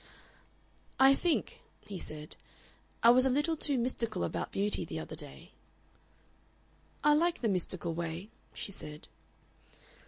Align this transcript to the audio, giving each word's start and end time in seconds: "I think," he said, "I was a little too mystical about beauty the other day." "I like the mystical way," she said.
"I 0.99 1.13
think," 1.13 1.61
he 1.85 1.99
said, 1.99 2.35
"I 3.03 3.11
was 3.11 3.27
a 3.27 3.29
little 3.29 3.55
too 3.55 3.77
mystical 3.77 4.23
about 4.23 4.51
beauty 4.51 4.83
the 4.83 4.97
other 4.97 5.13
day." 5.15 5.51
"I 7.03 7.13
like 7.13 7.41
the 7.41 7.47
mystical 7.47 7.93
way," 7.93 8.31
she 8.51 8.71
said. 8.71 9.07